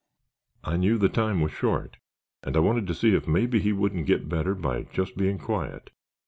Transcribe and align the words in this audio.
"I 0.63 0.77
knew 0.77 0.97
the 0.97 1.09
time 1.09 1.41
was 1.41 1.51
short 1.51 1.97
and 2.41 2.57
I 2.57 2.59
wanted 2.59 2.87
to 2.87 2.95
see 2.95 3.13
if 3.13 3.27
maybe 3.27 3.59
he 3.59 3.71
wouldn't 3.71 4.07
get 4.07 4.27
better 4.27 4.55
by 4.55 4.85
just 4.91 5.15
being 5.15 5.37
quiet. 5.37 5.91